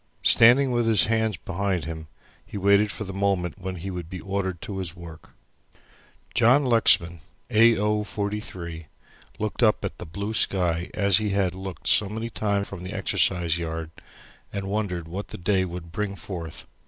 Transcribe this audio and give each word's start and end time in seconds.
Standing 0.23 0.71
with 0.71 0.87
his 0.87 1.05
hands 1.05 1.37
behind 1.37 1.85
him, 1.85 2.07
he 2.43 2.57
waited 2.57 2.91
for 2.91 3.03
the 3.03 3.13
moment 3.13 3.59
when 3.59 3.75
he 3.75 3.91
would 3.91 4.09
be 4.09 4.19
ordered 4.19 4.59
to 4.63 4.79
his 4.79 4.95
work. 4.95 5.33
John 6.33 6.65
Lexman 6.65 7.19
A. 7.51 7.77
O. 7.77 8.03
43 8.03 8.87
looked 9.37 9.61
up 9.61 9.85
at 9.85 9.99
the 9.99 10.07
blue 10.07 10.33
sky 10.33 10.89
as 10.95 11.19
he 11.19 11.29
had 11.29 11.53
looked 11.53 11.85
so 11.87 12.09
many 12.09 12.31
times 12.31 12.67
from 12.67 12.81
the 12.81 12.93
exercise 12.93 13.59
yard, 13.59 13.91
and 14.51 14.65
wondered 14.65 15.07
what 15.07 15.27
the 15.27 15.37
day 15.37 15.65
would 15.65 15.91
bring 15.91 16.15
forth. 16.15 16.65